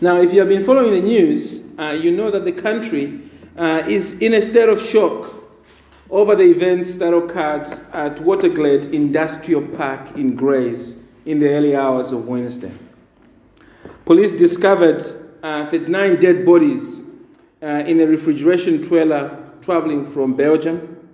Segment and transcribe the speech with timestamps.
[0.00, 3.20] Now, if you have been following the news, uh, you know that the country
[3.56, 5.34] uh, is in a state of shock
[6.08, 12.12] over the events that occurred at Waterglade Industrial Park in Grays in the early hours
[12.12, 12.72] of Wednesday.
[14.04, 15.02] Police discovered
[15.42, 17.02] uh, 39 dead bodies
[17.60, 21.08] uh, in a refrigeration trailer traveling from Belgium.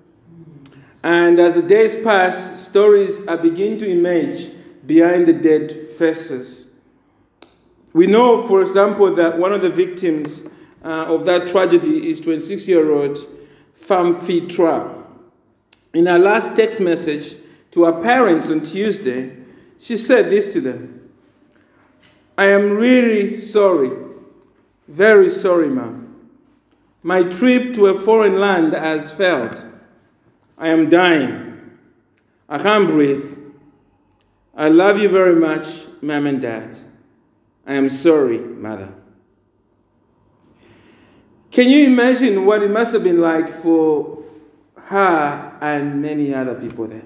[1.02, 4.50] And as the days pass, stories are beginning to emerge
[4.86, 6.63] behind the dead faces.
[7.94, 10.44] We know, for example, that one of the victims
[10.84, 13.18] uh, of that tragedy is 26 year old
[13.74, 15.04] Pham Thi Tra.
[15.94, 17.36] In her last text message
[17.70, 19.36] to her parents on Tuesday,
[19.78, 21.08] she said this to them
[22.36, 23.92] I am really sorry,
[24.88, 26.00] very sorry, ma'am.
[27.02, 29.64] My trip to a foreign land has failed.
[30.58, 31.78] I am dying.
[32.48, 33.38] I can't breathe.
[34.56, 36.76] I love you very much, ma'am and dad.
[37.66, 38.92] I am sorry, mother.
[41.50, 44.24] Can you imagine what it must have been like for
[44.74, 47.04] her and many other people there?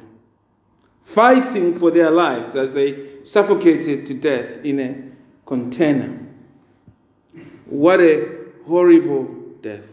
[1.01, 6.19] Fighting for their lives as they suffocated to death in a container.
[7.67, 9.25] What a horrible
[9.61, 9.85] death.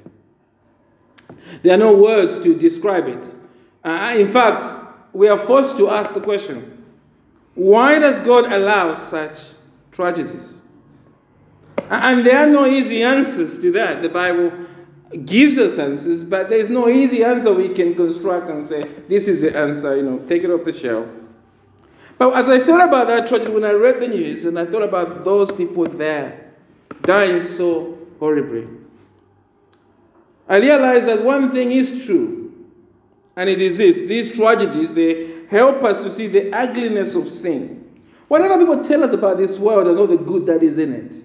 [1.61, 3.33] There are no words to describe it.
[3.83, 4.65] Uh, in fact,
[5.13, 6.83] we are forced to ask the question
[7.55, 9.54] why does God allow such
[9.95, 10.61] tragedies?
[11.89, 14.01] And there are no easy answers to that.
[14.01, 14.51] The Bible
[15.23, 19.41] gives us answers, but there's no easy answer we can construct and say, this is
[19.41, 21.09] the answer, you know, take it off the shelf.
[22.17, 24.83] But as I thought about that tragedy, when I read the news and I thought
[24.83, 26.53] about those people there
[27.03, 28.67] dying so horribly,
[30.47, 32.53] I realized that one thing is true,
[33.35, 37.84] and it is this these tragedies, they help us to see the ugliness of sin.
[38.27, 41.15] Whatever people tell us about this world and all the good that is in it,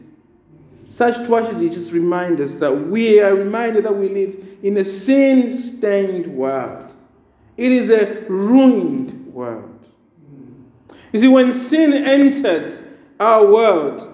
[0.88, 5.52] such tragedies just remind us that we are reminded that we live in a sin
[5.52, 6.94] stained world.
[7.56, 9.86] It is a ruined world.
[11.12, 12.72] You see, when sin entered
[13.18, 14.06] our world,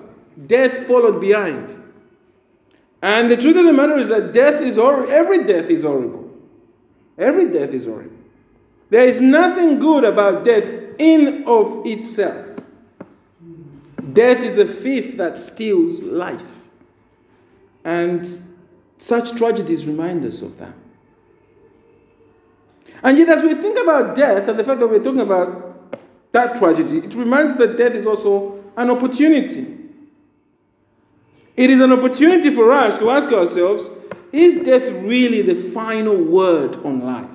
[0.47, 1.83] death followed behind.
[3.03, 5.11] And the truth of the matter is that death is horrible.
[5.11, 6.31] Every death is horrible.
[7.19, 8.17] Every death is horrible.
[8.91, 12.46] There is nothing good about death in of itself.
[14.17, 16.69] Death is a thief that steals life.
[17.85, 18.27] And
[18.97, 20.73] such tragedies remind us of that.
[23.03, 26.01] And yet, as we think about death and the fact that we're talking about
[26.33, 29.77] that tragedy, it reminds us that death is also an opportunity.
[31.55, 33.91] It is an opportunity for us to ask ourselves
[34.33, 37.29] is death really the final word on life?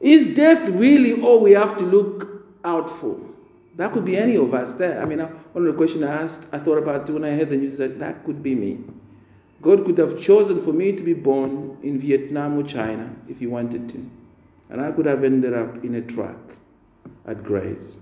[0.00, 3.31] Is death really all we have to look out for?
[3.76, 5.00] That could be any of us there.
[5.00, 7.56] I mean, one of the questions I asked, I thought about when I heard the
[7.56, 8.80] news that that could be me.
[9.62, 13.46] God could have chosen for me to be born in Vietnam or China if He
[13.46, 14.10] wanted to.
[14.68, 16.56] And I could have ended up in a truck
[17.24, 17.98] at Grays.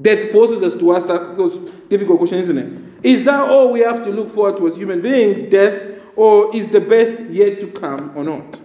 [0.00, 3.04] Death forces us to ask that those difficult questions, isn't it?
[3.06, 5.86] Is that all we have to look forward to as human beings, death,
[6.16, 8.60] or is the best yet to come or not?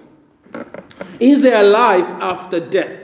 [1.19, 3.00] Is there a life after death?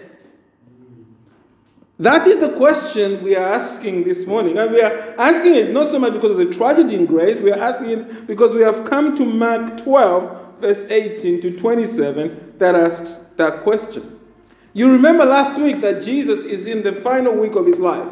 [1.99, 4.57] That is the question we are asking this morning.
[4.57, 7.51] And we are asking it not so much because of the tragedy in Grays, we
[7.51, 12.75] are asking it because we have come to Mark 12, verse 18 to 27, that
[12.75, 14.19] asks that question.
[14.73, 18.11] You remember last week that Jesus is in the final week of his life.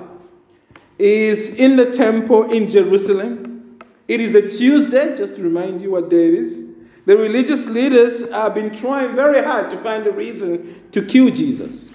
[0.98, 3.78] He is in the temple in Jerusalem.
[4.08, 6.66] It is a Tuesday, just to remind you what day it is.
[7.06, 11.92] The religious leaders have been trying very hard to find a reason to kill Jesus.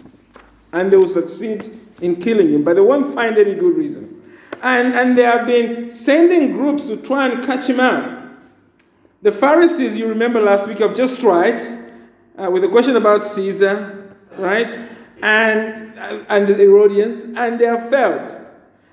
[0.73, 4.23] And they will succeed in killing him, but they won't find any good reason.
[4.63, 8.19] And, and they have been sending groups to try and catch him out.
[9.23, 11.61] The Pharisees, you remember last week, have just tried
[12.39, 14.01] uh, with a question about Caesar
[14.37, 14.79] right?
[15.23, 15.93] And,
[16.29, 18.39] and the Herodians, and they have failed.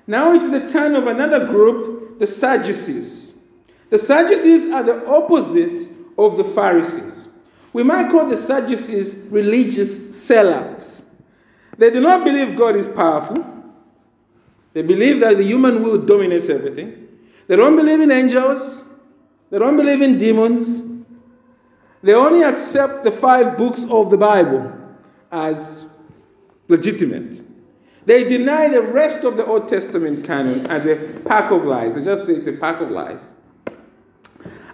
[0.06, 3.34] Now it is the turn of another group, the Sadducees.
[3.90, 5.88] The Sadducees are the opposite
[6.18, 7.28] of the Pharisees.
[7.72, 11.04] We might call the Sadducees religious sellouts.
[11.78, 13.44] They do not believe God is powerful.
[14.74, 17.08] They believe that the human will dominates everything.
[17.46, 18.84] They don't believe in angels.
[19.50, 20.82] They don't believe in demons.
[22.02, 24.72] They only accept the five books of the Bible
[25.32, 25.88] as
[26.68, 27.42] legitimate.
[28.04, 31.96] They deny the rest of the Old Testament canon as a pack of lies.
[31.96, 33.32] I just say it's a pack of lies.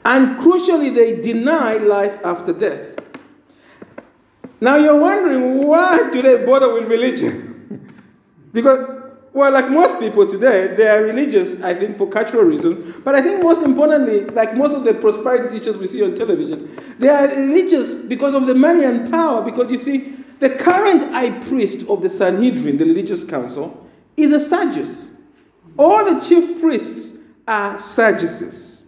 [0.05, 2.94] And crucially, they deny life after death.
[4.65, 8.03] Now you're wondering, why do they bother with religion?
[8.53, 9.03] because
[9.35, 12.97] well, like most people today, they are religious, I think, for cultural reasons.
[13.05, 16.75] But I think most importantly, like most of the prosperity teachers we see on television,
[16.99, 19.43] they are religious because of the money and power.
[19.45, 24.41] Because you see, the current high priest of the Sanhedrin, the religious council, is a
[24.41, 25.15] Sadducees.
[25.79, 28.87] All the chief priests are Sadducees.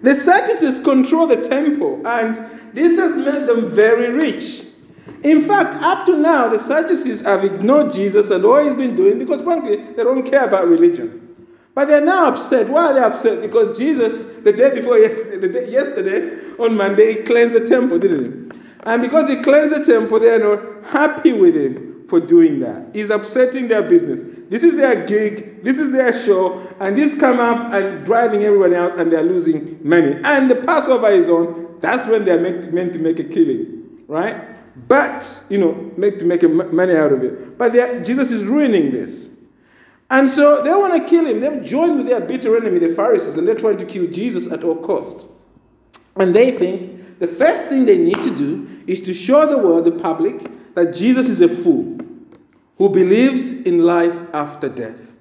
[0.00, 2.34] The Sadducees control the temple, and
[2.72, 4.68] this has made them very rich.
[5.22, 9.18] In fact, up to now, the Sadducees have ignored Jesus and all he's been doing
[9.18, 11.20] because, frankly, they don't care about religion.
[11.74, 12.68] But they're now upset.
[12.68, 13.42] Why are they upset?
[13.42, 18.60] Because Jesus, the day before yesterday, yesterday on Monday, he cleansed the temple, didn't he?
[18.84, 22.88] And because he cleansed the temple, they are not happy with him for doing that.
[22.92, 24.22] He's upsetting their business.
[24.48, 28.74] This is their gig, this is their show, and this come up and driving everyone
[28.74, 30.16] out, and they're losing money.
[30.24, 31.76] And the Passover is on.
[31.80, 34.49] That's when they're meant to make a killing, right?
[34.88, 36.42] But you know, make to make
[36.72, 37.58] money out of it.
[37.58, 37.72] But
[38.04, 39.30] Jesus is ruining this.
[40.10, 41.40] And so they want to kill him.
[41.40, 44.64] They've joined with their bitter enemy, the Pharisees, and they're trying to kill Jesus at
[44.64, 45.28] all cost.
[46.16, 49.84] And they think the first thing they need to do is to show the world,
[49.84, 51.98] the public, that Jesus is a fool
[52.78, 55.14] who believes in life after death.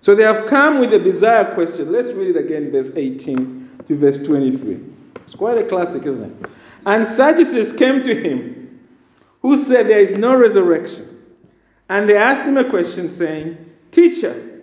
[0.00, 1.90] So they have come with a bizarre question.
[1.90, 4.80] Let's read it again, verse 18 to verse 23.
[5.24, 6.50] It's quite a classic, isn't it?
[6.84, 8.55] And Sadducees came to him,
[9.46, 11.22] who said there is no resurrection.
[11.88, 14.60] And they asked him a question, saying, Teacher,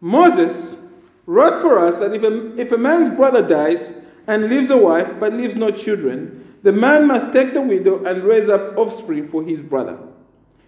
[0.00, 0.86] Moses
[1.26, 3.92] wrote for us that if a, if a man's brother dies
[4.26, 8.24] and leaves a wife but leaves no children, the man must take the widow and
[8.24, 9.98] raise up offspring for his brother.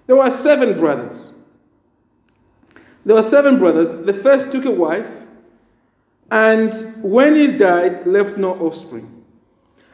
[0.06, 1.32] There were seven brothers.
[3.06, 3.92] There were seven brothers.
[3.92, 5.08] The first took a wife,
[6.30, 9.24] and when he died, left no offspring.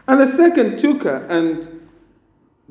[0.08, 1.79] And the second took her and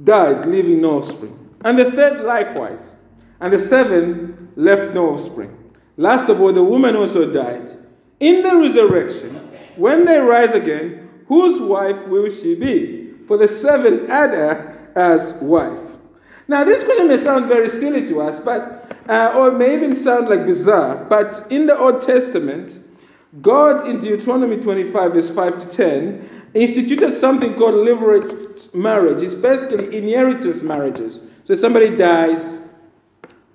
[0.04, 1.38] died, leaving no offspring.
[1.64, 2.96] And the third likewise.
[3.40, 5.56] And the seven left no offspring.
[5.98, 7.72] Last of all, the woman also died.
[8.20, 9.36] In the resurrection,
[9.76, 13.14] when they rise again, whose wife will she be?
[13.28, 15.98] For the seven had her as wife.
[16.48, 20.30] Now, this question may sound very silly to us, but uh, or may even sound
[20.30, 20.96] like bizarre.
[20.96, 22.80] But in the Old Testament,
[23.42, 29.22] God in Deuteronomy 25, verse 5 to 10, instituted something called levirate marriage.
[29.22, 31.24] It's basically inheritance marriages.
[31.44, 32.62] So somebody dies,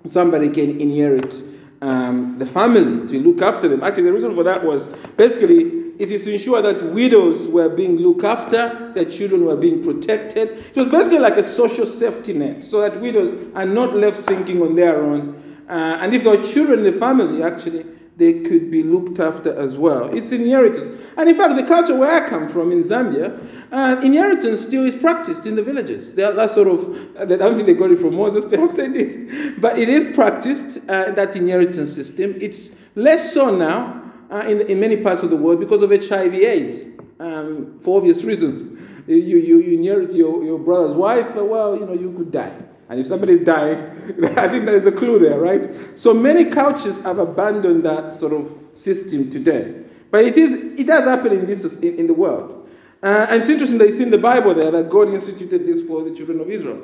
[0.05, 1.43] somebody can inherit
[1.81, 3.83] um, the family to look after them.
[3.83, 4.87] Actually, the reason for that was
[5.17, 9.81] basically it is to ensure that widows were being looked after, their children were being
[9.83, 10.49] protected.
[10.49, 14.61] It was basically like a social safety net so that widows are not left sinking
[14.61, 15.41] on their own.
[15.69, 17.85] Uh, and if there are children in the family, actually,
[18.17, 20.13] they could be looked after as well.
[20.15, 20.89] It's inheritance.
[21.17, 24.95] And in fact, the culture where I come from in Zambia, uh, inheritance still is
[24.95, 26.15] practiced in the villages.
[26.15, 29.59] That sort of, I don't think they got it from Moses, perhaps they did.
[29.59, 32.35] But it is practiced, uh, that inheritance system.
[32.39, 34.01] It's less so now
[34.31, 36.87] uh, in, in many parts of the world because of HIV AIDS,
[37.19, 38.67] um, for obvious reasons.
[39.07, 42.53] You, you, you inherit your, your brother's wife, well, you know, you could die.
[42.87, 43.77] And if somebody's dying,
[44.37, 45.67] I think there's a clue there, right?
[45.99, 49.83] So many cultures have abandoned that sort of system today.
[50.11, 52.69] But it, is, it does happen in, this, in, in the world.
[53.01, 56.03] Uh, and it's interesting that it's in the Bible there that God instituted this for
[56.03, 56.81] the children of Israel.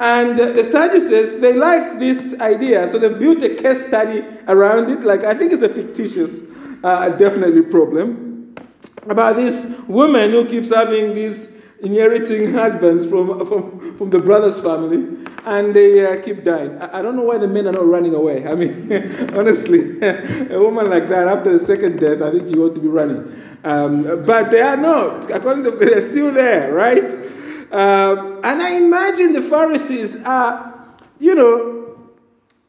[0.00, 4.90] And uh, the Sadducees, they like this idea, so they built a case study around
[4.90, 5.00] it.
[5.00, 6.44] Like, I think it's a fictitious,
[6.84, 8.54] uh, definitely problem,
[9.08, 15.24] about this woman who keeps having these inheriting husbands from, from, from the brother's family,
[15.44, 16.76] and they uh, keep dying.
[16.78, 18.46] I, I, don't know why the men are not running away.
[18.46, 18.92] I mean,
[19.36, 22.88] honestly, a woman like that, after the second death, I think you ought to be
[22.88, 23.32] running.
[23.64, 25.30] Um, but they are not.
[25.30, 27.12] According to they're still there, right?
[27.70, 31.74] Um, and I imagine the Pharisees are, you know,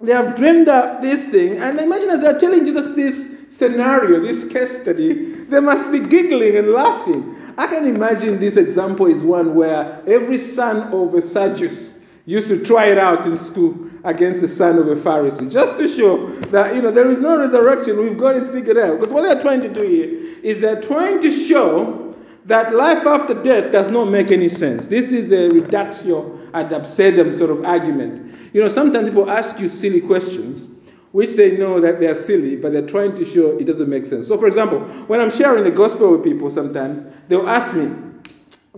[0.01, 4.19] they have dreamed up this thing, and I imagine as they're telling Jesus this scenario,
[4.21, 7.35] this case study, they must be giggling and laughing.
[7.57, 12.63] I can imagine this example is one where every son of a Sadducees used to
[12.63, 16.75] try it out in school against the son of a Pharisee, just to show that
[16.75, 17.97] you know there is no resurrection.
[17.97, 18.99] We've got it figured out.
[18.99, 22.15] Because what they're trying to do here is they're trying to show
[22.45, 24.87] that life after death does not make any sense.
[24.87, 28.21] This is a reductio ad absurdum sort of argument.
[28.53, 30.67] You know, sometimes people ask you silly questions
[31.11, 34.27] which they know that they're silly, but they're trying to show it doesn't make sense.
[34.27, 37.91] So, for example, when I'm sharing the gospel with people, sometimes they'll ask me,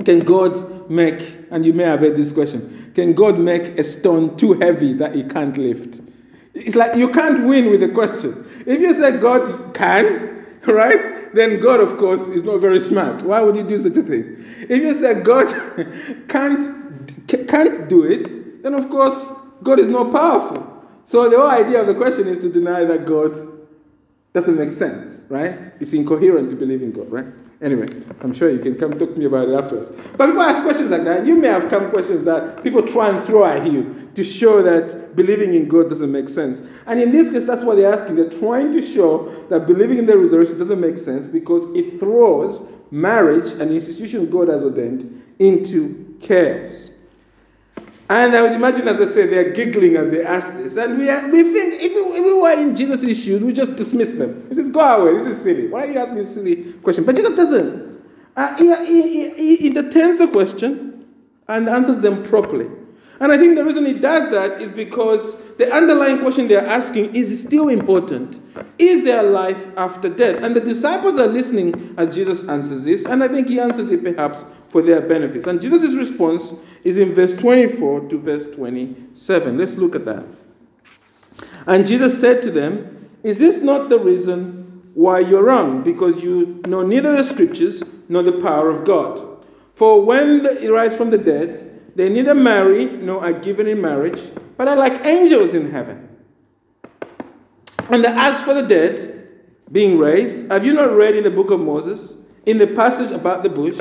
[0.05, 4.37] Can God make, and you may have heard this question, can God make a stone
[4.37, 6.01] too heavy that he can't lift?
[6.53, 8.45] It's like you can't win with the question.
[8.65, 13.23] If you say God can, right, then God, of course, is not very smart.
[13.23, 14.35] Why would he do such a thing?
[14.69, 15.47] If you say God
[16.27, 19.31] can't, can't do it, then of course,
[19.63, 20.80] God is not powerful.
[21.03, 23.59] So the whole idea of the question is to deny that God
[24.33, 25.73] doesn't make sense, right?
[25.79, 27.25] It's incoherent to believe in God, right?
[27.61, 27.85] Anyway,
[28.21, 29.91] I'm sure you can come talk to me about it afterwards.
[30.17, 31.25] But people ask questions like that.
[31.25, 35.15] You may have come questions that people try and throw at you to show that
[35.15, 36.63] believing in God doesn't make sense.
[36.87, 38.15] And in this case, that's what they're asking.
[38.15, 42.67] They're trying to show that believing in the resurrection doesn't make sense because it throws
[42.89, 46.90] marriage, an institution God has ordained, into chaos.
[48.11, 50.75] And I would imagine, as I said, they're giggling as they ask this.
[50.75, 53.77] And we, are, we think if we, if we were in Jesus' shoes, we just
[53.77, 54.49] dismiss them.
[54.49, 55.67] We say, go away, this is silly.
[55.67, 57.05] Why are you asking me a silly question?
[57.05, 58.03] But Jesus doesn't.
[58.35, 61.05] Uh, he, he, he, he entertains the question
[61.47, 62.69] and answers them properly.
[63.21, 67.15] And I think the reason he does that is because the underlying question they're asking
[67.15, 68.39] is still important.
[68.79, 70.41] Is there life after death?
[70.41, 74.03] And the disciples are listening as Jesus answers this, and I think he answers it
[74.03, 75.45] perhaps for their benefits.
[75.45, 79.55] And Jesus' response is in verse 24 to verse 27.
[79.55, 80.25] Let's look at that.
[81.67, 85.83] And Jesus said to them, Is this not the reason why you're wrong?
[85.83, 89.45] Because you know neither the scriptures nor the power of God.
[89.75, 94.31] For when they rise from the dead, they neither marry nor are given in marriage,
[94.61, 96.07] but are like angels in heaven.
[97.89, 99.27] And as for the dead
[99.71, 103.41] being raised, have you not read in the book of Moses, in the passage about
[103.41, 103.79] the bush,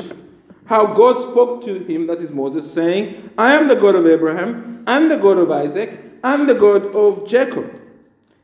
[0.65, 4.83] how God spoke to him, that is Moses, saying, I am the God of Abraham,
[4.87, 7.79] and the God of Isaac, and the God of Jacob.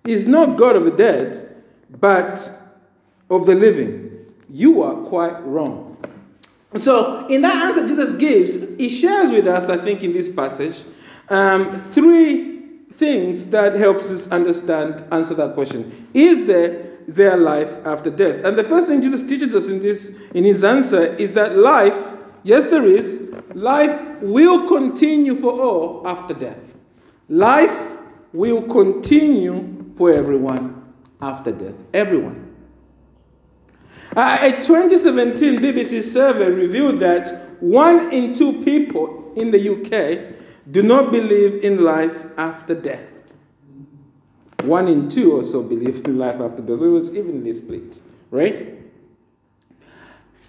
[0.05, 2.51] He is not God of the dead, but
[3.31, 4.27] of the living.
[4.47, 5.97] You are quite wrong.
[6.75, 10.83] So, in that answer Jesus gives, he shares with us, I think, in this passage,
[11.29, 12.57] um, three
[12.93, 16.07] things that helps us understand, answer that question.
[16.13, 18.43] Is there their life after death?
[18.43, 22.17] And the first thing Jesus teaches us in this, in his answer, is that life
[22.47, 23.29] Yes, there is.
[23.55, 26.77] Life will continue for all after death.
[27.27, 27.97] Life
[28.31, 31.75] will continue for everyone after death.
[31.93, 32.55] Everyone.
[34.15, 40.36] Uh, a 2017 BBC survey revealed that one in two people in the UK
[40.69, 43.09] do not believe in life after death.
[44.63, 46.79] One in two also believe in life after death.
[46.79, 48.75] So it was evenly split, right?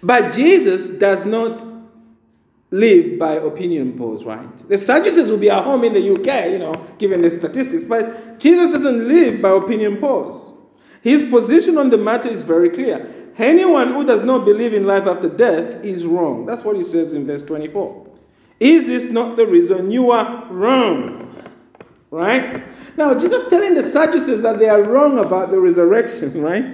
[0.01, 1.63] But Jesus does not
[2.71, 4.69] live by opinion polls, right?
[4.69, 8.39] The Sadducees will be at home in the UK, you know, given the statistics, but
[8.39, 10.53] Jesus doesn't live by opinion polls.
[11.01, 13.09] His position on the matter is very clear.
[13.37, 16.45] Anyone who does not believe in life after death is wrong.
[16.45, 18.08] That's what he says in verse 24.
[18.59, 21.25] Is this not the reason you are wrong?
[22.11, 22.63] Right?
[22.97, 26.65] Now, Jesus telling the Sadducees that they are wrong about the resurrection, right?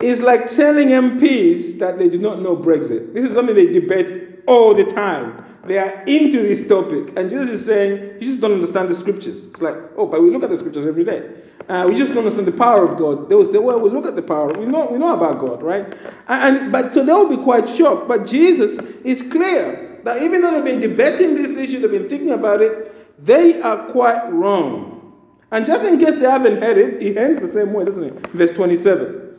[0.00, 3.14] Is like telling MPs that they do not know Brexit.
[3.14, 5.44] This is something they debate all the time.
[5.64, 7.16] They are into this topic.
[7.16, 9.44] And Jesus is saying, you just don't understand the scriptures.
[9.46, 11.30] It's like, oh, but we look at the scriptures every day.
[11.68, 13.28] Uh, we just don't understand the power of God.
[13.28, 14.48] They will say, well, we look at the power.
[14.58, 15.84] We know, we know about God, right?
[16.26, 18.08] And, and But so they will be quite shocked.
[18.08, 22.30] But Jesus is clear that even though they've been debating this issue, they've been thinking
[22.30, 25.12] about it, they are quite wrong.
[25.50, 28.26] And just in case they haven't heard it, he ends the same way, doesn't it?
[28.28, 29.36] Verse 27.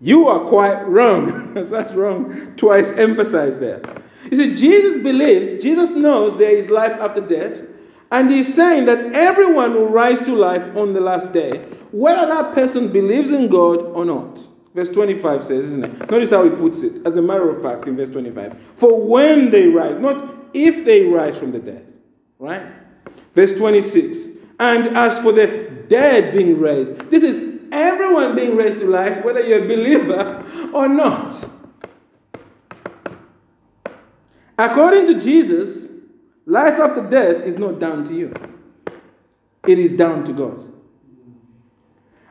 [0.00, 1.54] You are quite wrong.
[1.54, 2.54] That's wrong.
[2.56, 3.82] Twice emphasized there.
[4.30, 7.66] You see, Jesus believes, Jesus knows there is life after death,
[8.12, 11.58] and he's saying that everyone will rise to life on the last day,
[11.90, 14.46] whether that person believes in God or not.
[14.74, 16.10] Verse 25 says, isn't it?
[16.10, 18.56] Notice how he puts it, as a matter of fact, in verse 25.
[18.76, 21.92] For when they rise, not if they rise from the dead.
[22.38, 22.62] Right?
[23.34, 24.28] Verse 26.
[24.60, 29.40] And as for the dead being raised, this is everyone being raised to life, whether
[29.40, 31.48] you're a believer or not.
[34.56, 35.90] According to Jesus,
[36.46, 38.34] life after death is not down to you,
[39.66, 40.69] it is down to God.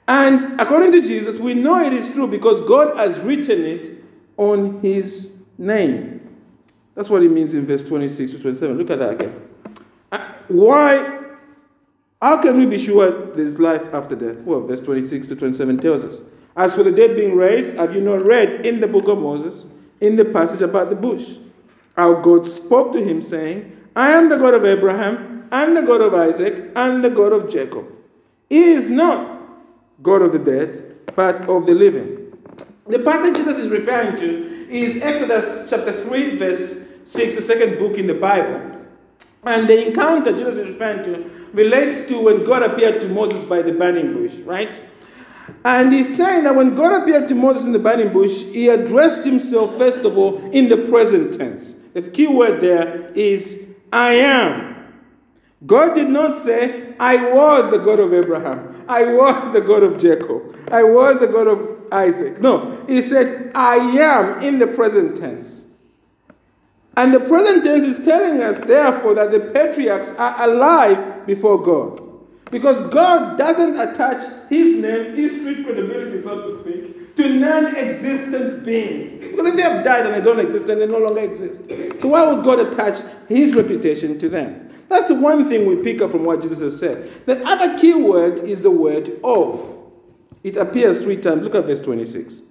[0.09, 3.91] And according to Jesus, we know it is true because God has written it
[4.37, 6.27] on his name.
[6.95, 8.75] That's what it means in verse 26 to 27.
[8.75, 9.49] Look at that again.
[10.11, 11.19] Uh, why
[12.21, 14.43] how can we be sure there's life after death?
[14.43, 16.21] Well, verse 26 to 27 tells us.
[16.57, 19.67] As for the dead being raised, have you not read in the book of Moses,
[20.01, 21.37] in the passage about the bush,
[21.95, 26.01] how God spoke to him, saying, I am the God of Abraham, and the God
[26.01, 27.85] of Isaac, and the God of Jacob.
[28.49, 29.38] He is not
[30.01, 32.37] God of the dead, but of the living.
[32.87, 37.97] The passage Jesus is referring to is Exodus chapter 3, verse 6, the second book
[37.97, 38.85] in the Bible.
[39.43, 43.61] And the encounter Jesus is referring to relates to when God appeared to Moses by
[43.61, 44.81] the burning bush, right?
[45.65, 49.23] And he's saying that when God appeared to Moses in the burning bush, he addressed
[49.25, 51.75] himself, first of all, in the present tense.
[51.93, 54.93] The key word there is I am.
[55.65, 58.68] God did not say, I was the God of Abraham.
[58.89, 60.57] I was the God of Jacob.
[60.71, 62.41] I was the God of Isaac.
[62.41, 65.67] No, he said, I am in the present tense.
[66.97, 72.01] And the present tense is telling us, therefore, that the patriarchs are alive before God.
[72.51, 78.63] Because God doesn't attach his name, his street credibility, so to speak, to non existent
[78.63, 79.11] beings.
[79.11, 81.69] Because if they have died and they don't exist, then they no longer exist.
[82.01, 84.69] So why would God attach his reputation to them?
[84.87, 87.09] That's the one thing we pick up from what Jesus has said.
[87.25, 89.77] The other key word is the word of.
[90.43, 91.41] It appears three times.
[91.41, 92.43] Look at verse 26.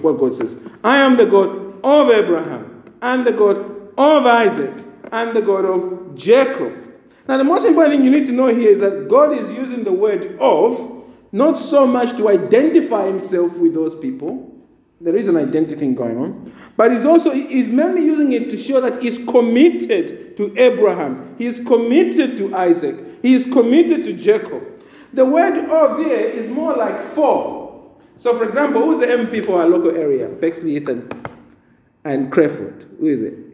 [0.00, 3.58] What God says I am the God of Abraham, and the God
[3.96, 4.74] of Isaac,
[5.12, 6.82] and the God of Jacob.
[7.28, 9.84] Now, the most important thing you need to know here is that God is using
[9.84, 10.95] the word of
[11.32, 14.52] not so much to identify himself with those people.
[15.00, 16.52] There is an identity thing going on.
[16.76, 21.34] But he's also he's mainly using it to show that he's committed to Abraham.
[21.36, 23.22] He is committed to Isaac.
[23.22, 24.62] He is committed to Jacob.
[25.12, 27.96] The word of here is more like for.
[28.16, 30.28] So, for example, who's the MP for our local area?
[30.28, 30.88] Bexleyheath
[32.04, 32.84] and Crayford.
[32.98, 33.45] Who is it?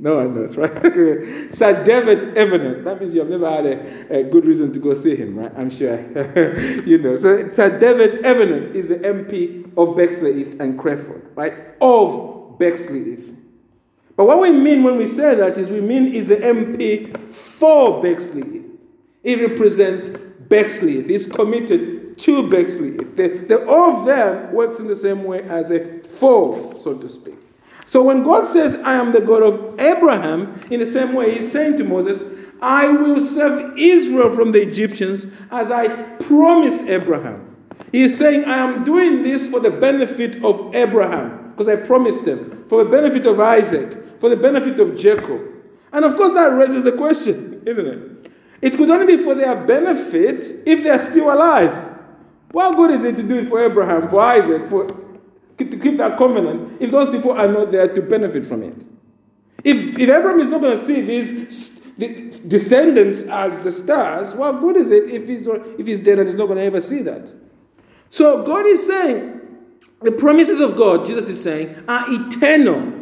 [0.00, 0.72] No one knows, right?
[1.54, 2.84] Sir David Evennett.
[2.84, 5.52] That means you have never had a, a, good reason to go see him, right?
[5.56, 5.98] I'm sure.
[6.86, 7.16] you know.
[7.16, 11.52] So Sir David Evennett is the MP of Bexley and Crayford, right?
[11.80, 13.16] Of Bexley
[14.16, 18.00] But what we mean when we say that is we mean is the MP for
[18.00, 18.64] Bexley
[19.24, 21.02] He represents Bexley.
[21.02, 22.92] He's committed to Bexley.
[22.92, 27.38] The, the of them works in the same way as a for, so to speak.
[27.88, 31.50] So when God says, I am the God of Abraham, in the same way, He's
[31.50, 32.22] saying to Moses,
[32.60, 37.56] I will save Israel from the Egyptians as I promised Abraham.
[37.90, 42.26] He is saying, I am doing this for the benefit of Abraham, because I promised
[42.26, 45.40] him, for the benefit of Isaac, for the benefit of Jacob.
[45.90, 48.30] And of course, that raises the question, isn't it?
[48.60, 51.72] It could only be for their benefit if they are still alive.
[52.50, 54.86] What good is it to do it for Abraham, for Isaac, for
[55.58, 58.84] to keep that covenant if those people are not there to benefit from it.
[59.64, 61.80] If, if Abraham is not going to see these
[62.40, 66.36] descendants as the stars, what good is it if he's, if he's dead and he's
[66.36, 67.34] not going to ever see that?
[68.08, 69.40] So God is saying,
[70.00, 72.94] the promises of God, Jesus is saying, are eternal.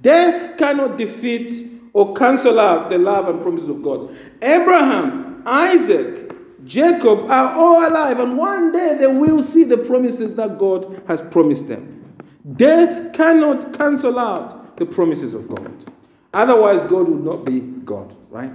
[0.00, 4.14] Death cannot defeat or cancel out the love and promises of God.
[4.42, 6.29] Abraham, Isaac,
[6.70, 11.20] Jacob are all alive, and one day they will see the promises that God has
[11.20, 12.14] promised them.
[12.54, 15.92] Death cannot cancel out the promises of God.
[16.32, 18.52] Otherwise, God would not be God, right?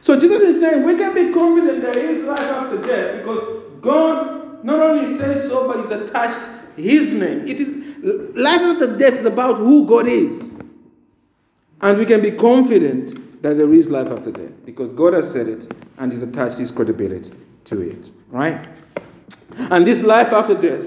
[0.00, 4.64] So Jesus is saying we can be confident there is life after death because God
[4.64, 7.46] not only says so, but He's attached His name.
[7.46, 7.68] It is
[8.34, 10.58] life after death is about who God is,
[11.82, 15.48] and we can be confident that there is life after death because God has said
[15.48, 17.34] it and He's attached His credibility
[17.68, 18.66] to it, right?
[19.56, 20.84] And this life after death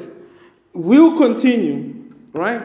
[0.74, 2.62] will continue, right?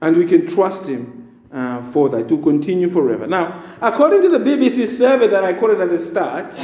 [0.00, 3.26] And we can trust Him uh, for that to continue forever.
[3.26, 6.58] Now, according to the BBC survey that I quoted at the start,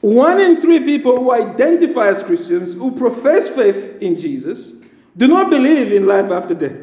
[0.00, 4.72] one in three people who identify as Christians, who profess faith in Jesus,
[5.16, 6.76] do not believe in life after death.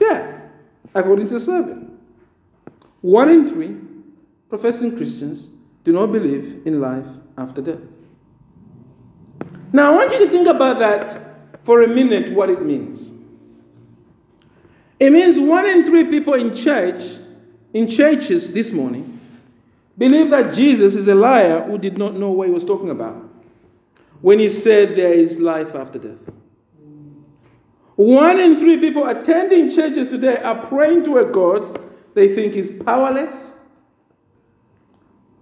[0.00, 0.40] Yeah,
[0.94, 1.76] according to the survey.
[3.02, 3.76] One in three
[4.48, 5.50] professing Christians
[5.84, 7.80] do not believe in life after death.
[9.72, 13.12] Now, I want you to think about that for a minute, what it means.
[14.98, 17.18] It means one in three people in church,
[17.72, 19.20] in churches this morning,
[19.96, 23.28] believe that Jesus is a liar who did not know what he was talking about
[24.20, 26.18] when he said there is life after death.
[27.96, 31.78] One in three people attending churches today are praying to a God
[32.14, 33.52] they think is powerless,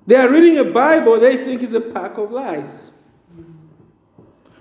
[0.08, 2.92] they are reading a Bible they think is a pack of lies.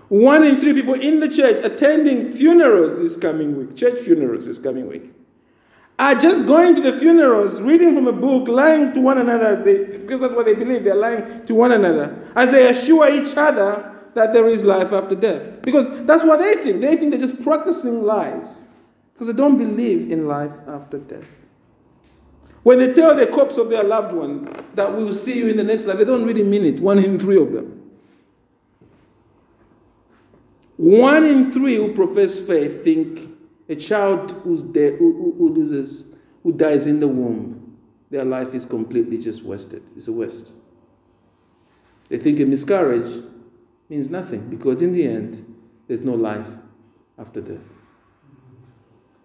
[0.09, 4.59] One in three people in the church attending funerals this coming week, church funerals this
[4.59, 5.13] coming week,
[5.97, 9.85] are just going to the funerals, reading from a book, lying to one another, they,
[9.85, 10.83] because that's what they believe.
[10.83, 15.15] They're lying to one another as they assure each other that there is life after
[15.15, 15.61] death.
[15.61, 16.81] Because that's what they think.
[16.81, 18.67] They think they're just practicing lies
[19.13, 21.23] because they don't believe in life after death.
[22.67, 25.55] When they tell the corpse of their loved one that we will see you in
[25.55, 26.81] the next life, they don't really mean it.
[26.81, 27.81] One in three of them.
[30.75, 33.33] One in three who profess faith think
[33.69, 37.77] a child who's who, who loses, who dies in the womb,
[38.09, 39.81] their life is completely just wasted.
[39.95, 40.51] It's a waste.
[42.09, 43.23] They think a miscarriage
[43.87, 45.55] means nothing because in the end,
[45.87, 46.49] there's no life
[47.17, 47.63] after death.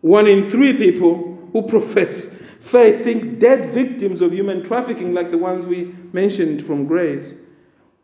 [0.00, 5.38] One in three people who profess faith think dead victims of human trafficking, like the
[5.38, 7.34] ones we mentioned from Grays,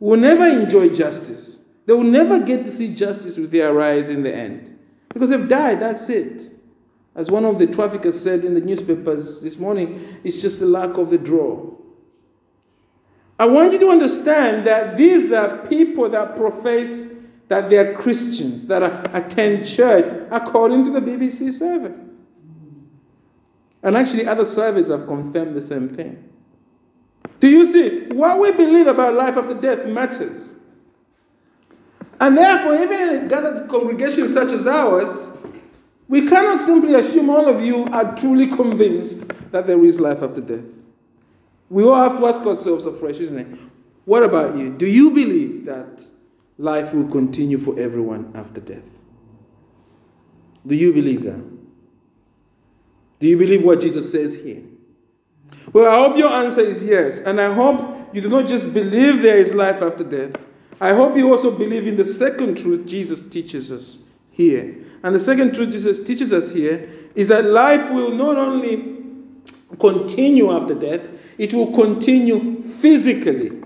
[0.01, 1.63] will never enjoy justice.
[1.87, 4.77] They will never get to see justice with their eyes in the end.
[5.11, 6.51] Because they've died, that's it.
[7.15, 10.99] As one of the traffickers said in the newspapers this morning, it's just the luck
[10.99, 11.75] of the draw.
[13.39, 17.07] I want you to understand that these are people that profess
[17.47, 18.83] that they are Christians, that
[19.15, 21.95] attend church, according to the BBC survey.
[23.83, 26.29] And actually, other surveys have confirmed the same thing.
[27.41, 28.07] Do you see?
[28.13, 30.55] What we believe about life after death matters.
[32.21, 35.31] And therefore, even in a gathered congregation such as ours,
[36.09, 40.41] we cannot simply assume all of you are truly convinced that there is life after
[40.41, 40.65] death.
[41.71, 43.59] We all have to ask ourselves afresh, isn't it?
[44.05, 44.71] What about you?
[44.71, 46.07] Do you believe that
[46.57, 48.89] life will continue for everyone after death?
[50.67, 51.58] Do you believe that?
[53.19, 54.63] Do you believe what Jesus says here?
[55.73, 57.19] Well, I hope your answer is yes.
[57.19, 60.45] And I hope you do not just believe there is life after death.
[60.81, 64.77] I hope you also believe in the second truth Jesus teaches us here.
[65.03, 68.97] And the second truth Jesus teaches us here is that life will not only
[69.79, 73.63] continue after death, it will continue physically.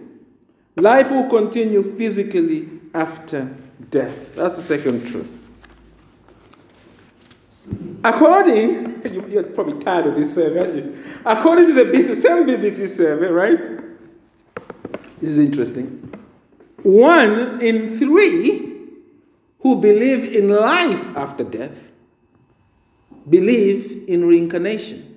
[0.76, 3.54] Life will continue physically after
[3.90, 4.34] death.
[4.34, 5.41] That's the second truth.
[8.04, 11.04] According, you're probably tired of this survey, you?
[11.24, 13.60] According to the same BBC survey, right?
[15.20, 16.12] This is interesting.
[16.82, 18.72] One in three
[19.60, 21.92] who believe in life after death
[23.28, 25.16] believe in reincarnation.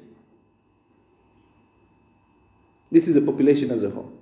[2.91, 4.13] This is the population as a whole.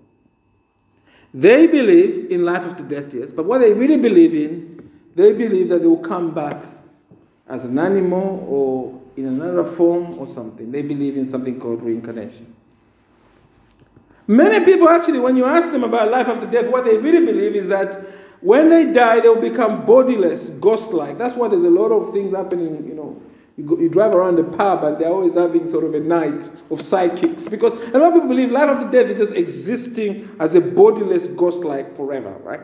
[1.33, 5.67] They believe in life after death, yes, but what they really believe in, they believe
[5.69, 6.63] that they will come back
[7.53, 10.71] as an animal or in another form or something.
[10.71, 12.51] They believe in something called reincarnation.
[14.25, 17.55] Many people actually, when you ask them about life after death, what they really believe
[17.55, 17.93] is that
[18.41, 21.19] when they die, they'll become bodiless, ghost-like.
[21.19, 23.21] That's why there's a lot of things happening, you know.
[23.55, 26.49] You, go, you drive around the pub and they're always having sort of a night
[26.71, 30.55] of psychics because a lot of people believe life after death is just existing as
[30.55, 32.61] a bodiless ghost-like forever, right?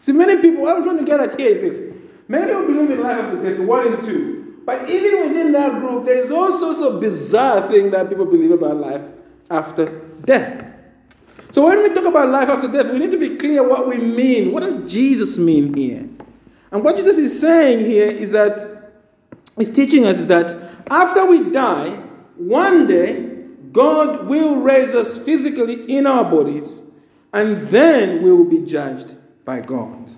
[0.00, 1.99] See, many people, what I'm trying to get at here is this.
[2.30, 4.62] Many people believe in life after death, one and two.
[4.64, 8.76] But even within that group, there's all sorts of bizarre things that people believe about
[8.76, 9.02] life
[9.50, 9.86] after
[10.24, 10.64] death.
[11.50, 13.98] So when we talk about life after death, we need to be clear what we
[13.98, 14.52] mean.
[14.52, 16.08] What does Jesus mean here?
[16.70, 18.92] And what Jesus is saying here is that
[19.58, 20.54] he's teaching us is that
[20.88, 21.90] after we die,
[22.36, 23.38] one day
[23.72, 26.82] God will raise us physically in our bodies,
[27.32, 30.14] and then we will be judged by God.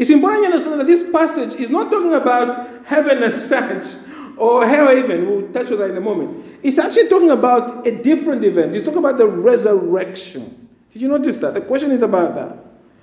[0.00, 4.02] It's important to understand that this passage is not talking about heaven as such
[4.38, 5.28] or hell even.
[5.28, 6.42] We'll touch on that in a moment.
[6.62, 8.74] It's actually talking about a different event.
[8.74, 10.70] It's talking about the resurrection.
[10.94, 11.52] Did you notice that?
[11.52, 12.56] The question is about that.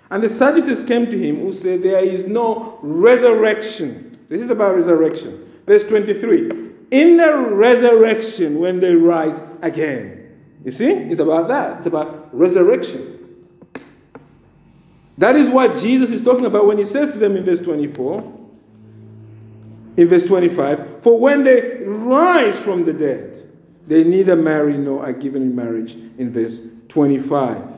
[0.09, 4.17] And the Sadducees came to him who said, There is no resurrection.
[4.27, 5.47] This is about resurrection.
[5.67, 6.49] Verse 23
[6.89, 10.35] In the resurrection, when they rise again.
[10.65, 10.89] You see?
[10.89, 11.77] It's about that.
[11.77, 13.16] It's about resurrection.
[15.17, 18.37] That is what Jesus is talking about when he says to them in verse 24
[19.97, 23.37] in verse 25 For when they rise from the dead,
[23.87, 27.73] they neither marry nor are given in marriage, in verse 25.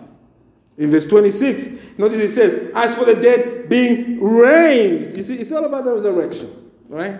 [0.77, 5.51] In verse 26, notice it says, As for the dead being raised, you see, it's
[5.51, 7.19] all about the resurrection, right?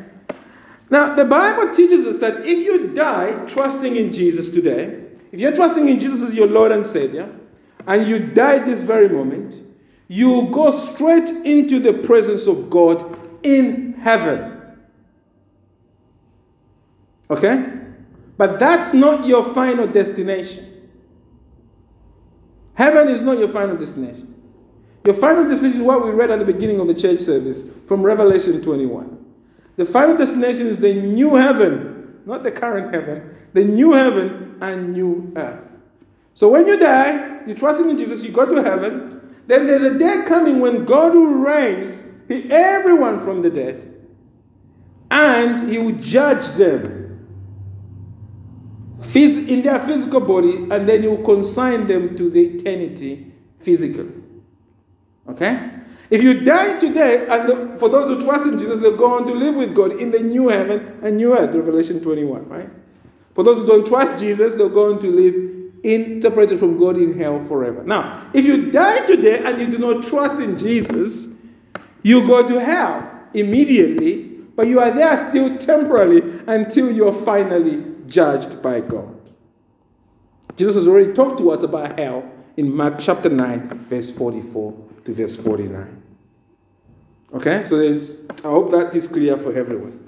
[0.90, 5.54] Now, the Bible teaches us that if you die trusting in Jesus today, if you're
[5.54, 7.34] trusting in Jesus as your Lord and Savior,
[7.86, 9.62] and you die this very moment,
[10.10, 14.76] you go straight into the presence of God in heaven.
[17.30, 17.74] Okay?
[18.36, 20.66] But that's not your final destination.
[22.74, 24.36] Heaven is not your final destination.
[25.06, 28.02] Your final destination is what we read at the beginning of the church service from
[28.02, 29.26] Revelation 21.
[29.76, 34.94] The final destination is the new heaven, not the current heaven, the new heaven and
[34.94, 35.78] new earth.
[36.34, 39.19] So when you die, you trust in Jesus, you go to heaven.
[39.50, 43.92] Then there's a day coming when God will raise everyone from the dead
[45.10, 47.00] and he will judge them
[49.16, 54.12] in their physical body, and then he will consign them to the eternity physically.
[55.28, 55.72] Okay?
[56.12, 59.26] If you die today, and the, for those who trust in Jesus, they'll go on
[59.26, 62.70] to live with God in the new heaven and new earth, Revelation 21, right?
[63.34, 66.98] For those who don't trust Jesus, they'll go on to live in separated from God
[66.98, 67.84] in hell forever.
[67.84, 71.30] Now, if you die today and you do not trust in Jesus,
[72.04, 74.24] you go to hell immediately,
[74.56, 79.16] but you are there still temporarily until you're finally judged by God.
[80.58, 85.14] Jesus has already talked to us about hell in Mark chapter 9, verse 44 to
[85.14, 86.04] verse 49.
[87.34, 90.06] Okay, so I hope that is clear for everyone.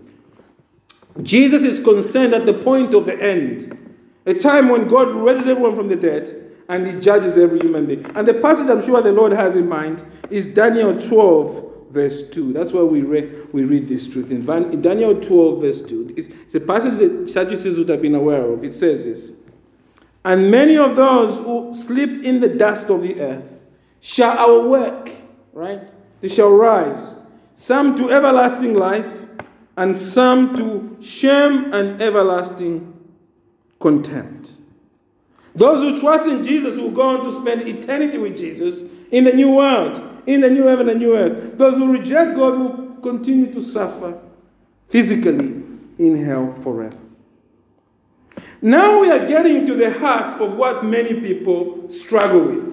[1.22, 3.78] Jesus is concerned at the point of the end,
[4.26, 8.06] a time when God raises everyone from the dead and he judges every human being.
[8.16, 12.54] And the passage I'm sure the Lord has in mind is Daniel 12, verse 2.
[12.54, 14.32] That's why we read, we read this truth.
[14.32, 14.46] In,
[14.82, 18.64] Daniel 12, verse 2, it's, it's a passage that Sadducees would have been aware of.
[18.64, 19.34] It says this
[20.24, 23.60] And many of those who sleep in the dust of the earth
[24.00, 25.82] shall awake, right?
[26.22, 27.16] They shall rise,
[27.56, 29.26] some to everlasting life,
[29.76, 33.01] and some to shame and everlasting
[33.82, 34.54] contempt.
[35.54, 39.34] Those who trust in Jesus will go on to spend eternity with Jesus in the
[39.34, 41.58] new world, in the new heaven and new earth.
[41.58, 44.18] Those who reject God will continue to suffer
[44.88, 45.64] physically
[45.98, 46.98] in hell forever.
[48.62, 52.72] Now we are getting to the heart of what many people struggle with.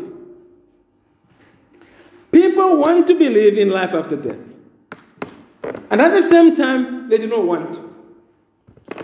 [2.31, 4.55] People want to believe in life after death.
[5.91, 7.95] And at the same time, they do not want to.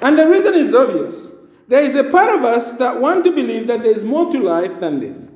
[0.03, 1.34] And the reason is obvious.
[1.68, 4.38] There is a part of us that want to believe that there is more to
[4.38, 5.31] life than this.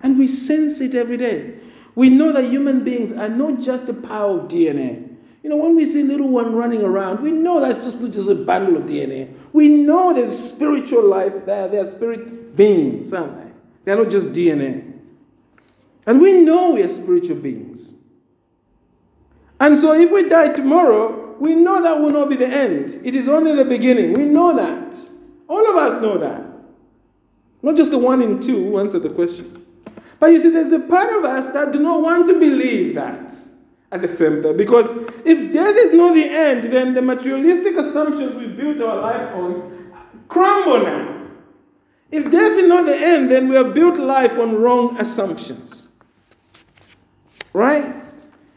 [0.00, 1.58] And we sense it every day.
[1.94, 5.16] We know that human beings are not just the power of DNA.
[5.42, 8.34] You know, when we see little one running around, we know that's just, just a
[8.34, 9.34] bundle of DNA.
[9.52, 11.68] We know there's spiritual life there.
[11.68, 13.50] They are spirit beings, aren't they?
[13.84, 14.92] They're not just DNA.
[16.06, 17.94] And we know we are spiritual beings.
[19.60, 23.00] And so if we die tomorrow, we know that will not be the end.
[23.04, 24.12] It is only the beginning.
[24.14, 25.08] We know that.
[25.48, 26.44] All of us know that.
[27.62, 29.66] Not just the one in two who answered the question.
[30.20, 33.34] But you see, there's a part of us that do not want to believe that
[33.90, 34.56] at the same time.
[34.56, 34.90] Because
[35.24, 39.92] if death is not the end, then the materialistic assumptions we built our life on
[40.28, 41.14] crumble now.
[42.10, 45.88] If death is not the end, then we have built life on wrong assumptions.
[47.52, 48.02] Right?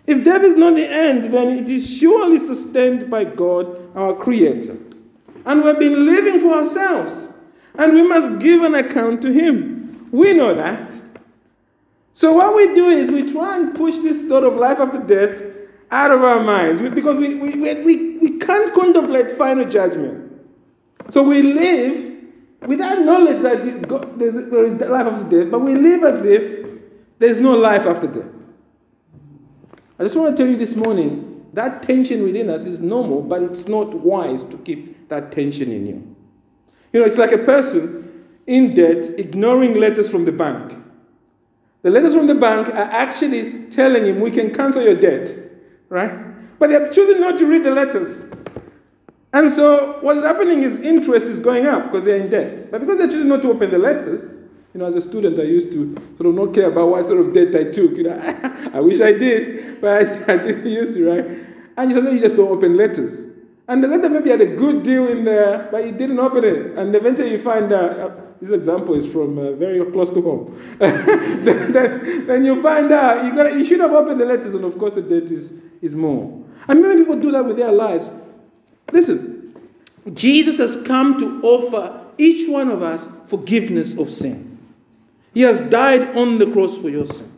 [0.08, 4.78] If death is not the end, then it is surely sustained by God, our Creator.
[5.46, 7.30] And we've been living for ourselves.
[7.78, 10.10] And we must give an account to Him.
[10.12, 11.02] We know that.
[12.14, 15.44] So, what we do is we try and push this thought of life after death
[15.90, 20.32] out of our minds because we, we, we, we can't contemplate final judgment.
[21.10, 22.12] So, we live
[22.68, 23.64] without knowledge that
[24.18, 26.68] there is life after death, but we live as if
[27.18, 28.30] there's no life after death.
[29.98, 33.44] I just want to tell you this morning that tension within us is normal, but
[33.44, 36.16] it's not wise to keep that tension in you.
[36.92, 40.74] You know, it's like a person in debt ignoring letters from the bank.
[41.84, 45.36] The letters from the bank are actually telling him, we can cancel your debt,
[45.90, 46.16] right?
[46.60, 48.28] But they're choosing not to read the letters.
[49.34, 52.70] And so what is happening is interest is going up because they're in debt.
[52.72, 54.32] But because they're choosing not to open the letters,
[54.74, 57.20] you know, as a student, I used to sort of not care about what sort
[57.20, 57.98] of debt I took.
[57.98, 61.26] You know, I wish I did, but I, didn't use to, right?
[61.76, 63.31] And you sometimes you just don't open letters.
[63.68, 66.78] And the letter maybe had a good deal in there, but you didn't open it.
[66.78, 70.60] And eventually you find out, uh, this example is from uh, very close to home.
[70.80, 74.66] then, then, then, you find out you, got you should have opened the letters, and
[74.66, 76.44] of course the debt is, is more.
[76.68, 78.12] And many people do that with their lives.
[78.92, 79.56] Listen,
[80.14, 84.58] Jesus has come to offer each one of us forgiveness of sin.
[85.34, 87.32] He has died on the cross for your sin.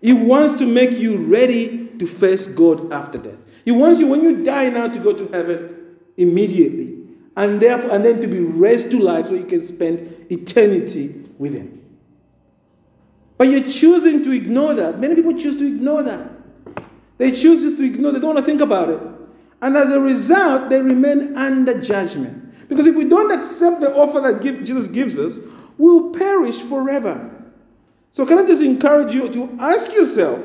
[0.00, 3.38] He wants to make you ready to face God after death.
[3.64, 6.98] He wants you, when you die now, to go to heaven immediately.
[7.36, 11.54] And therefore, and then to be raised to life so you can spend eternity with
[11.54, 11.80] Him.
[13.36, 15.00] But you're choosing to ignore that.
[15.00, 16.30] Many people choose to ignore that.
[17.18, 19.00] They choose just to ignore, they don't want to think about it.
[19.62, 22.68] And as a result, they remain under judgment.
[22.68, 25.40] Because if we don't accept the offer that Jesus gives us,
[25.78, 27.30] we will perish forever.
[28.10, 30.40] So, can I just encourage you to ask yourself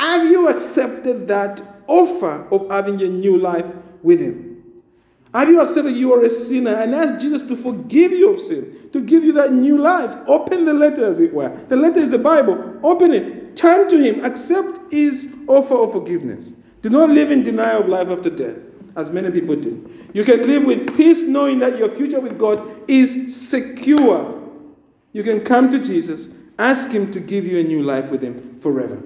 [0.00, 3.66] have you accepted that offer of having a new life
[4.02, 4.44] with Him?
[5.34, 8.88] Have you accepted you are a sinner and asked Jesus to forgive you of sin,
[8.92, 10.16] to give you that new life?
[10.26, 11.54] Open the letter, as it were.
[11.68, 12.80] The letter is the Bible.
[12.82, 13.56] Open it.
[13.56, 14.24] Turn to Him.
[14.24, 16.54] Accept His offer of forgiveness.
[16.80, 18.56] Do not live in denial of life after death,
[18.96, 19.90] as many people do.
[20.14, 24.38] You can live with peace knowing that your future with God is secure
[25.12, 28.58] you can come to Jesus, ask Him to give you a new life with Him
[28.58, 29.02] forever.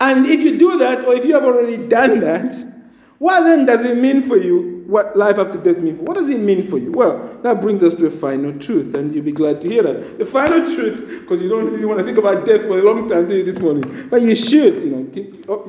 [0.00, 2.54] And if you do that, or if you have already done that,
[3.18, 4.82] what then does it mean for you?
[4.86, 6.00] What life after death means?
[6.00, 6.90] What does it mean for you?
[6.90, 10.18] Well, that brings us to a final truth, and you'll be glad to hear that.
[10.18, 13.06] The final truth, because you don't really want to think about death for a long
[13.06, 14.08] time, this morning?
[14.08, 15.64] But you should, you know, keep, oh,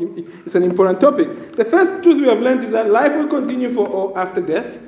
[0.45, 1.51] it's an important topic.
[1.51, 4.79] The first truth we have learned is that life will continue for after death.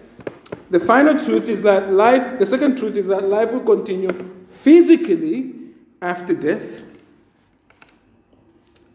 [0.69, 4.09] The final truth is that life, the second truth is that life will continue
[4.47, 5.53] physically
[6.01, 6.85] after death.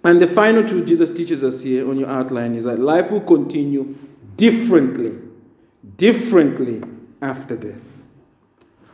[0.09, 3.21] And the final truth Jesus teaches us here on your outline is that life will
[3.21, 3.95] continue
[4.37, 5.13] differently,
[5.99, 6.83] differently
[7.21, 7.83] after death.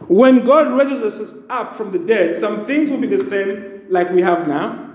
[0.09, 4.11] When God raises us up from the dead, some things will be the same like
[4.11, 4.90] we have now,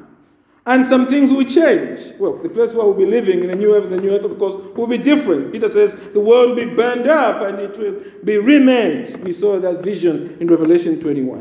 [0.65, 2.13] and some things will change.
[2.19, 4.38] Well, the place where we'll be living in the new heaven, the new earth, of
[4.38, 5.53] course, will be different.
[5.53, 9.23] Peter says the world will be burned up and it will be remade.
[9.23, 11.39] We saw that vision in Revelation 21.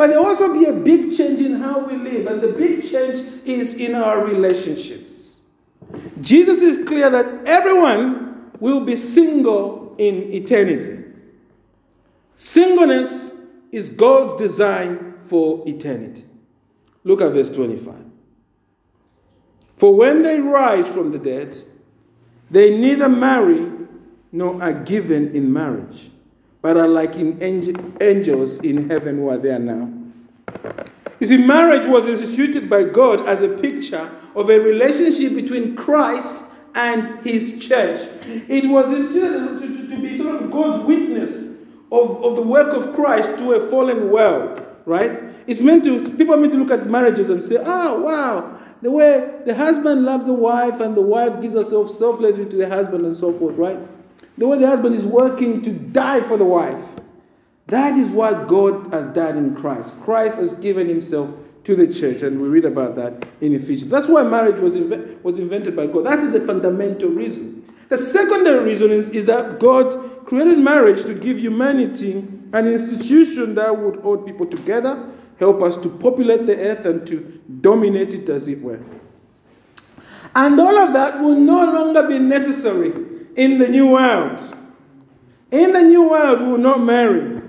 [0.00, 3.18] But there also be a big change in how we live, and the big change
[3.44, 5.40] is in our relationships.
[6.22, 11.04] Jesus is clear that everyone will be single in eternity.
[12.34, 13.38] Singleness
[13.72, 16.24] is God's design for eternity.
[17.04, 17.94] Look at verse 25.
[19.76, 21.54] For when they rise from the dead,
[22.50, 23.70] they neither marry
[24.32, 26.10] nor are given in marriage,
[26.62, 27.40] but are like in
[28.00, 29.92] angels in heaven who are there now.
[31.18, 36.44] You see, marriage was instituted by God as a picture of a relationship between Christ
[36.74, 38.08] and his church.
[38.26, 41.58] It was instituted to, to, to be sort of God's witness
[41.92, 45.20] of, of the work of Christ to a fallen world, right?
[45.46, 48.90] It's meant to, people are meant to look at marriages and say, oh, wow, the
[48.90, 53.04] way the husband loves the wife and the wife gives herself selflessly to the husband
[53.04, 53.78] and so forth, right?
[54.40, 56.82] The way the husband is working to die for the wife.
[57.66, 59.92] That is what God has done in Christ.
[60.00, 63.90] Christ has given himself to the church, and we read about that in Ephesians.
[63.90, 66.06] That's why marriage was, inve- was invented by God.
[66.06, 67.70] That is a fundamental reason.
[67.90, 73.76] The secondary reason is, is that God created marriage to give humanity an institution that
[73.76, 75.06] would hold people together
[75.38, 78.80] help us to populate the earth and to dominate it, as it were.
[80.34, 84.38] And all of that will no longer be necessary in the new world.
[85.50, 87.40] In the new world, we will not marry.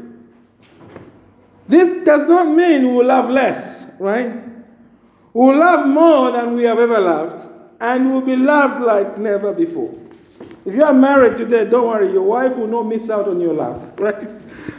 [1.67, 4.33] This does not mean we will love less, right?
[5.33, 7.45] We will love more than we have ever loved,
[7.81, 9.93] and we will be loved like never before.
[10.65, 13.53] If you are married today, don't worry, your wife will not miss out on your
[13.53, 14.31] love, right?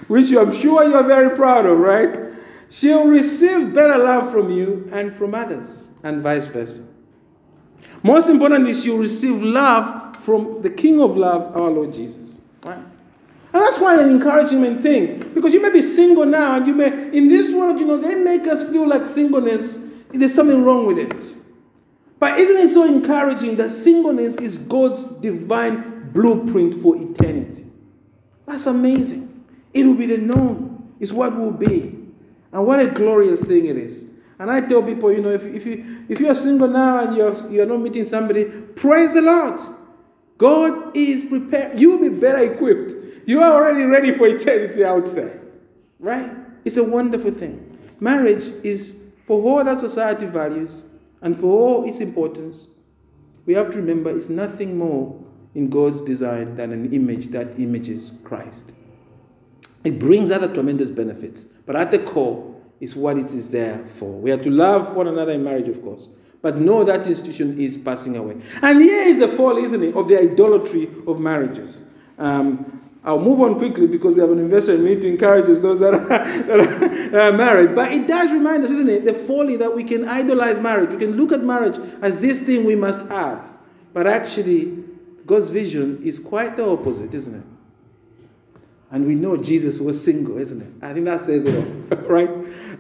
[0.09, 2.33] Which I'm sure you're very proud of, right?
[2.71, 6.83] she'll receive better love from you and from others, and vice versa.
[8.03, 12.41] Most importantly, is you receive love from the King of love, our Lord Jesus.
[12.65, 12.79] Right?
[13.55, 15.33] And that's quite an encouraging thing.
[15.35, 18.15] Because you may be single now, and you may, in this world, you know, they
[18.15, 21.37] make us feel like singleness, there's something wrong with it.
[22.19, 27.67] But isn't it so encouraging that singleness is God's divine blueprint for eternity?
[28.47, 29.45] That's amazing.
[29.75, 31.99] It will be the norm, it's what will be.
[32.53, 34.07] And what a glorious thing it is.
[34.43, 37.49] And I tell people, you know, if, if, you, if you're single now and you're,
[37.49, 39.61] you're not meeting somebody, praise the Lord.
[40.37, 41.79] God is prepared.
[41.79, 42.93] You'll be better equipped.
[43.25, 45.39] You are already ready for eternity, I would say.
[46.01, 46.33] Right?
[46.65, 47.79] It's a wonderful thing.
[48.01, 50.87] Marriage is, for all that society values
[51.21, 52.67] and for all its importance,
[53.47, 55.25] we have to remember it's nothing more
[55.55, 58.73] in God's design than an image that images Christ.
[59.85, 62.52] It brings other tremendous benefits, but at the core
[62.83, 64.11] is what it is there for.
[64.13, 66.09] We are to love one another in marriage, of course,
[66.43, 68.39] but know that institution is passing away.
[68.61, 71.81] And here is the fall, isn't it, of the idolatry of marriages.
[72.19, 75.47] Um, I'll move on quickly because we have an investor and we need to encourage
[75.47, 77.77] those that are, that are, married.
[77.77, 80.91] But it does remind us, isn't it, the folly that we can idolize marriage.
[80.91, 83.53] We can look at marriage as this thing we must have.
[83.93, 84.83] But actually,
[85.25, 87.45] God's vision is quite the opposite, isn't it?
[88.93, 90.85] And we know Jesus was single, isn't it?
[90.85, 92.29] I think that says it all, right?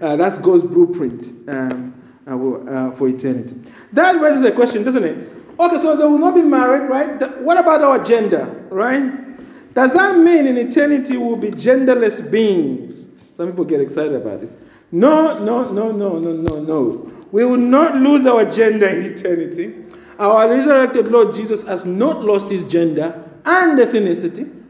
[0.00, 1.94] Uh, that's God's blueprint um,
[2.26, 3.56] uh, uh, for eternity.
[3.94, 5.30] That raises a question, doesn't it?
[5.58, 7.40] Okay, so they will not be married, right?
[7.40, 9.74] What about our gender, right?
[9.74, 13.08] Does that mean in eternity we'll be genderless beings?
[13.32, 14.58] Some people get excited about this.
[14.90, 17.08] No, no, no, no, no, no, no.
[17.32, 19.74] We will not lose our gender in eternity.
[20.18, 24.61] Our resurrected Lord Jesus has not lost his gender and ethnicity.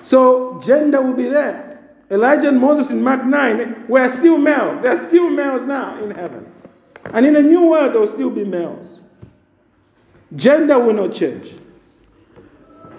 [0.00, 1.68] So gender will be there.
[2.10, 4.80] Elijah and Moses in Mark 9 eh, were still male.
[4.80, 6.50] They're still males now in heaven.
[7.12, 9.00] And in a new world, there will still be males.
[10.34, 11.56] Gender will not change.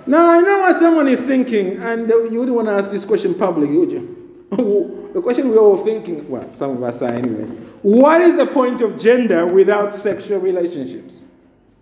[0.06, 3.06] Now, I know what someone is thinking, and uh, you wouldn't want to ask this
[3.06, 4.48] question publicly, would you?
[5.14, 7.52] the question we're all thinking, well, some of us are, anyways.
[7.82, 11.26] What is the point of gender without sexual relationships?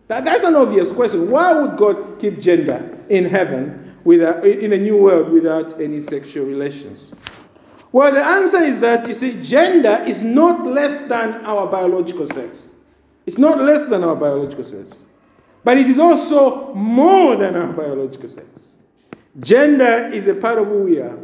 [0.08, 1.30] That, that's an obvious question.
[1.30, 6.46] Why would God keep gender in heaven without, in a new world without any sexual
[6.46, 7.12] relations?
[7.92, 12.74] Well, the answer is that, you see, gender is not less than our biological sex.
[13.26, 15.04] It's not less than our biological sex.
[15.62, 18.78] But it is also more than our biological sex.
[19.38, 21.20] Gender is a part of who we are.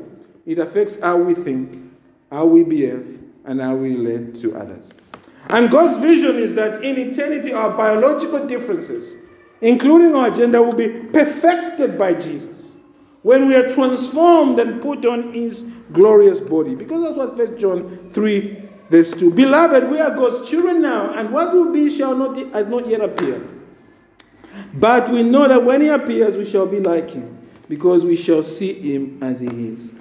[0.46, 1.82] It affects how we think,
[2.30, 4.92] how we behave, and how we relate to others.
[5.48, 9.16] And God's vision is that in eternity, our biological differences,
[9.62, 12.73] including our gender, will be perfected by Jesus
[13.24, 16.76] when we are transformed and put on his glorious body.
[16.76, 19.32] Because that's what First John 3, verse 2.
[19.32, 23.02] Beloved, we are God's children now, and what will be shall not has not yet
[23.02, 23.50] appeared.
[24.74, 28.44] But we know that when he appears, we shall be like him, because we shall
[28.44, 29.96] see him as he is.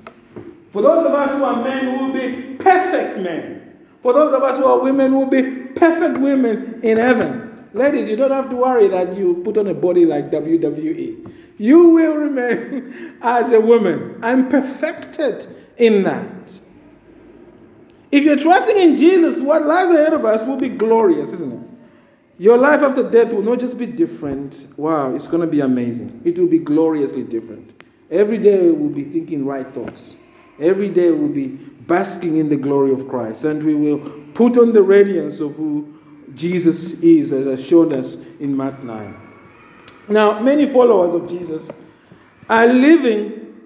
[0.70, 3.77] For those of us who are men, we will be perfect men.
[4.01, 5.43] For those of us who are women, we will be
[5.75, 7.68] perfect women in heaven.
[7.73, 11.33] Ladies, you don't have to worry that you put on a body like WWE.
[11.59, 14.18] You will remain as a woman.
[14.22, 15.46] I'm perfected
[15.76, 16.61] in that.
[18.11, 21.68] If you're trusting in Jesus, what lies ahead of us will be glorious, isn't it?
[22.38, 24.68] Your life after death will not just be different.
[24.76, 26.20] Wow, it's going to be amazing.
[26.24, 27.82] It will be gloriously different.
[28.11, 30.16] Every day we'll be thinking right thoughts.
[30.59, 33.44] Every day we'll be basking in the glory of Christ.
[33.44, 33.98] And we will
[34.34, 35.98] put on the radiance of who
[36.34, 39.32] Jesus is, as has shown us in Mark 9.
[40.09, 41.70] Now, many followers of Jesus
[42.48, 43.61] are living,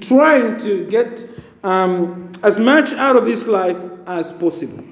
[0.00, 1.26] trying to get
[1.62, 4.84] um, as much out of this life as possible.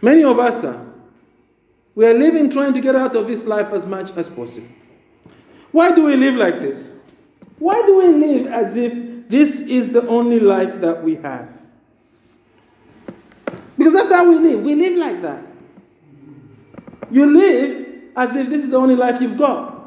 [0.00, 0.86] Many of us are.
[1.94, 4.68] We are living trying to get out of this life as much as possible.
[5.70, 6.98] Why do we live like this?
[7.58, 11.62] Why do we live as if this is the only life that we have?
[13.76, 14.62] Because that's how we live.
[14.62, 15.44] We live like that.
[17.10, 17.81] You live
[18.16, 19.78] as if this is the only life you've got.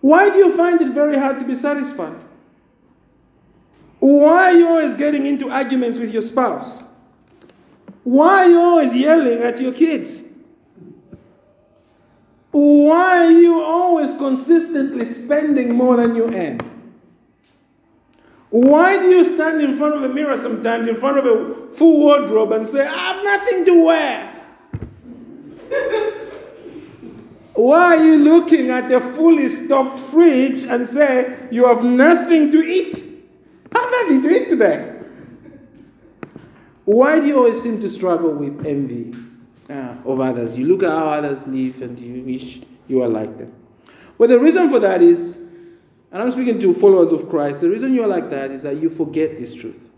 [0.00, 2.16] Why do you find it very hard to be satisfied?
[4.00, 6.78] Why are you always getting into arguments with your spouse?
[8.02, 10.22] Why are you always yelling at your kids?
[12.50, 16.60] Why are you always consistently spending more than you earn?
[18.50, 21.98] Why do you stand in front of a mirror sometimes, in front of a full
[21.98, 24.30] wardrobe, and say, I have nothing to wear?
[27.54, 32.58] Why are you looking at the fully stocked fridge and say, You have nothing to
[32.58, 33.04] eat?
[33.72, 34.90] Have nothing to eat today.
[36.84, 39.14] Why do you always seem to struggle with envy
[39.70, 40.56] uh, of others?
[40.56, 43.54] You look at how others live and you wish you were like them.
[44.18, 45.44] Well, the reason for that is
[46.14, 47.60] and I'm speaking to followers of Christ.
[47.60, 49.90] The reason you're like that is that you forget this truth.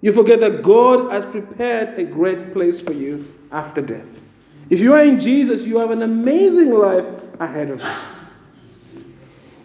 [0.00, 4.21] You forget that God has prepared a great place for you after death.
[4.72, 7.04] If you are in Jesus, you have an amazing life
[7.38, 7.86] ahead of you.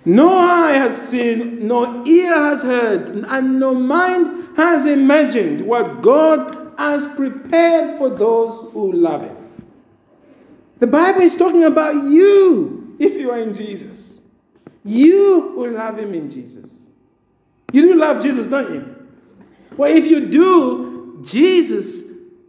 [0.04, 6.74] No eye has seen, no ear has heard, and no mind has imagined what God
[6.78, 9.38] has prepared for those who love Him.
[10.80, 14.22] The Bible is talking about you if you are in Jesus.
[14.84, 16.86] You will love him in Jesus.
[17.72, 19.08] You do love Jesus, don't you?
[19.78, 22.07] Well, if you do, Jesus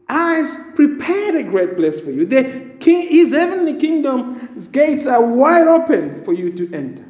[0.08, 2.24] has prepared a great place for you.
[2.24, 7.04] The king, his heavenly kingdom's gates are wide open for you to enter.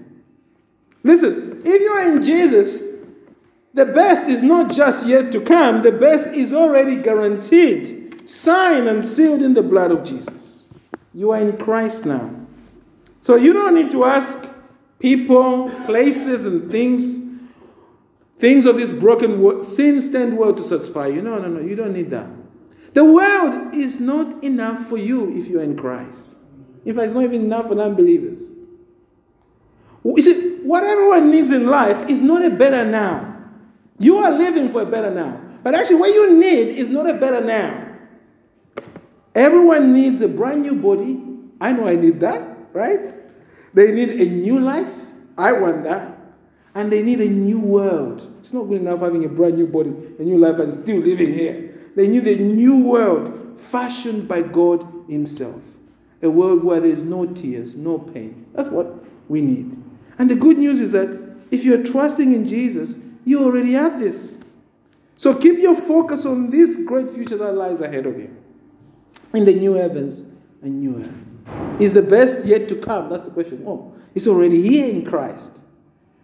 [1.04, 2.82] Listen, if you are in Jesus,
[3.72, 9.04] the best is not just yet to come, the best is already guaranteed, signed and
[9.04, 10.66] sealed in the blood of Jesus.
[11.14, 12.30] You are in Christ now.
[13.20, 14.52] So you don't need to ask
[14.98, 17.18] people, places, and things,
[18.36, 21.22] things of this broken world, sin stand world to satisfy you.
[21.22, 22.26] No, no, no, you don't need that.
[22.94, 26.36] The world is not enough for you if you are in Christ.
[26.84, 28.50] In fact, it's not even enough for unbelievers.
[30.04, 33.36] You see, what everyone needs in life is not a better now.
[33.98, 35.40] You are living for a better now.
[35.62, 37.88] But actually, what you need is not a better now.
[39.34, 41.20] Everyone needs a brand new body.
[41.60, 43.14] I know I need that, right?
[43.74, 45.12] They need a new life.
[45.36, 46.16] I want that.
[46.74, 48.32] And they need a new world.
[48.38, 51.34] It's not good enough having a brand new body, a new life, and still living
[51.34, 51.67] here.
[51.98, 55.60] They knew the new world fashioned by God Himself.
[56.22, 58.46] A world where there's no tears, no pain.
[58.54, 59.82] That's what we need.
[60.16, 64.38] And the good news is that if you're trusting in Jesus, you already have this.
[65.16, 68.30] So keep your focus on this great future that lies ahead of you
[69.34, 70.20] in the new heavens
[70.62, 71.80] and new earth.
[71.80, 73.08] Is the best yet to come?
[73.08, 73.64] That's the question.
[73.66, 75.64] Oh, it's already here in Christ.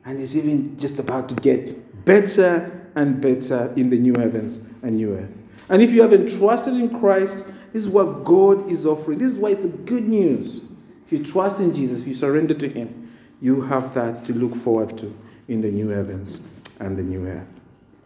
[0.05, 4.99] And it's even just about to get better and better in the new heavens and
[4.99, 5.41] new earth.
[5.69, 9.19] And if you haven't trusted in Christ, this is what God is offering.
[9.19, 10.61] This is why it's a good news.
[11.07, 14.55] If you trust in Jesus, if you surrender to Him, you have that to look
[14.55, 15.15] forward to
[15.49, 16.41] in the new heavens
[16.81, 17.61] and the new earth.